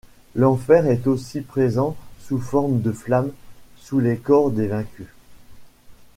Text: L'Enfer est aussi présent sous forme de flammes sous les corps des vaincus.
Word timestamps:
L'Enfer 0.33 0.87
est 0.87 1.05
aussi 1.05 1.41
présent 1.41 1.95
sous 2.21 2.39
forme 2.39 2.81
de 2.81 2.91
flammes 2.91 3.31
sous 3.77 3.99
les 3.99 4.17
corps 4.17 4.49
des 4.49 4.65
vaincus. 4.65 5.05